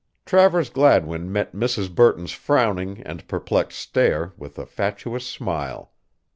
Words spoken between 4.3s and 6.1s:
with a fatuous smile.